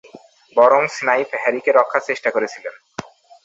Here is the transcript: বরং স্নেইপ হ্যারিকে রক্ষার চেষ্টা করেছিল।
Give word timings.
বরং 0.55 0.81
স্নেইপ 0.95 1.29
হ্যারিকে 1.41 1.71
রক্ষার 1.71 2.03
চেষ্টা 2.09 2.29
করেছিল। 2.31 2.65